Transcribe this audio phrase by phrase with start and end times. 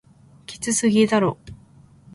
[0.47, 1.37] きつすぎだろ